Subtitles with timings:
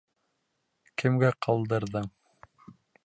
[1.03, 2.11] Кемгә ҡалдырҙың?